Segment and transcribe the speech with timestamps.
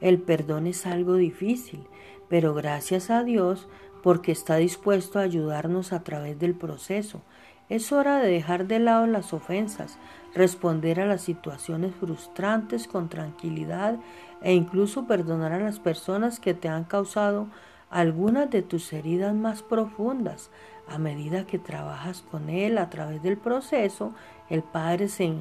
[0.00, 1.86] El perdón es algo difícil,
[2.28, 3.68] pero gracias a Dios
[4.02, 7.20] porque está dispuesto a ayudarnos a través del proceso.
[7.68, 9.98] Es hora de dejar de lado las ofensas,
[10.34, 13.98] responder a las situaciones frustrantes con tranquilidad
[14.42, 17.48] e incluso perdonar a las personas que te han causado
[17.90, 20.50] algunas de tus heridas más profundas.
[20.88, 24.12] A medida que trabajas con Él a través del proceso,
[24.48, 25.32] el Padre se,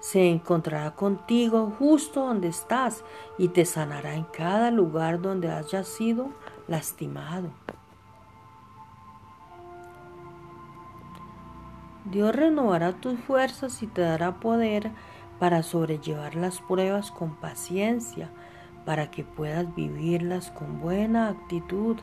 [0.00, 3.04] se encontrará contigo justo donde estás
[3.36, 6.30] y te sanará en cada lugar donde hayas sido
[6.68, 7.50] lastimado.
[12.04, 14.92] Dios renovará tus fuerzas y te dará poder
[15.38, 18.30] para sobrellevar las pruebas con paciencia,
[18.86, 21.98] para que puedas vivirlas con buena actitud,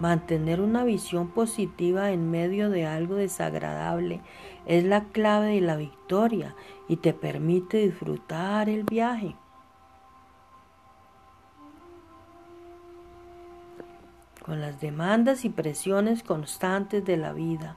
[0.00, 4.20] mantener una visión positiva en medio de algo desagradable
[4.66, 6.54] es la clave de la victoria
[6.88, 9.36] y te permite disfrutar el viaje.
[14.44, 17.76] Con las demandas y presiones constantes de la vida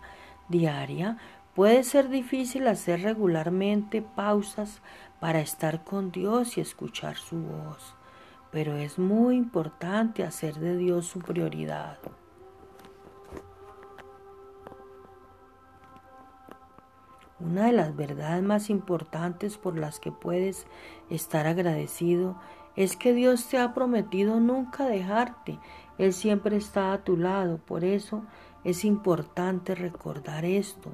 [0.49, 1.17] diaria,
[1.57, 4.79] Puede ser difícil hacer regularmente pausas
[5.19, 7.95] para estar con Dios y escuchar su voz,
[8.51, 11.97] pero es muy importante hacer de Dios su prioridad.
[17.39, 20.65] Una de las verdades más importantes por las que puedes
[21.09, 22.35] estar agradecido
[22.75, 25.59] es que Dios te ha prometido nunca dejarte.
[25.97, 27.59] Él siempre está a tu lado.
[27.59, 28.23] Por eso
[28.63, 30.91] es importante recordar esto.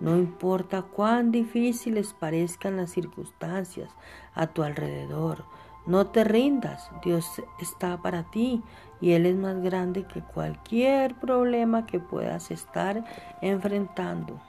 [0.00, 3.90] No importa cuán difíciles parezcan las circunstancias
[4.34, 5.44] a tu alrededor,
[5.86, 8.62] no te rindas, Dios está para ti
[9.00, 13.04] y Él es más grande que cualquier problema que puedas estar
[13.42, 14.40] enfrentando.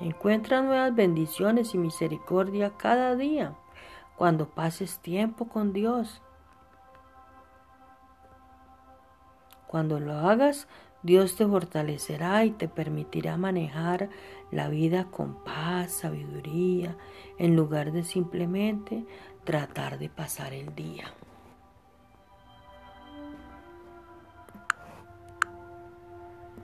[0.00, 3.54] Encuentra nuevas bendiciones y misericordia cada día
[4.16, 6.20] cuando pases tiempo con Dios.
[9.74, 10.68] Cuando lo hagas,
[11.02, 14.08] Dios te fortalecerá y te permitirá manejar
[14.52, 16.96] la vida con paz, sabiduría,
[17.40, 19.04] en lugar de simplemente
[19.42, 21.12] tratar de pasar el día.